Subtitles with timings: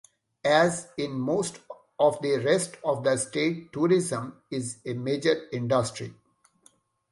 [0.43, 1.59] As in most
[1.99, 6.15] of the rest of the state, tourism is a major industry.